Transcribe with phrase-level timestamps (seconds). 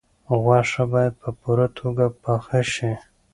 [0.43, 2.91] غوښه باید په پوره توګه پاخه شي.